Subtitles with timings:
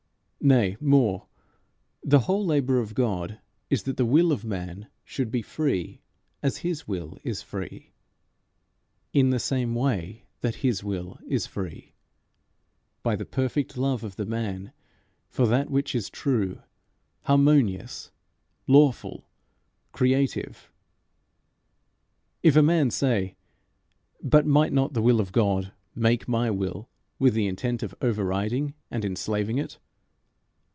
[0.43, 1.27] Nay, more,
[2.03, 6.01] the whole labour of God is that the will of man should be free
[6.41, 7.93] as his will is free
[9.13, 11.93] in the same way that his will is free
[13.03, 14.73] by the perfect love of the man
[15.29, 16.63] for that which is true,
[17.25, 18.09] harmonious,
[18.65, 19.27] lawful,
[19.91, 20.71] creative.
[22.41, 23.35] If a man say,
[24.23, 26.89] "But might not the will of God make my will
[27.19, 29.77] with the intent of over riding and enslaving it?"